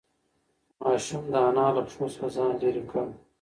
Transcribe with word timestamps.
ماشوم 0.81 1.23
د 1.33 1.35
انا 1.47 1.65
له 1.75 1.81
پښو 1.87 2.05
څخه 2.13 2.27
ځان 2.35 2.51
لیرې 2.61 2.83
کړ. 2.91 3.05